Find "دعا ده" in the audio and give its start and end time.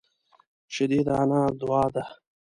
1.59-2.03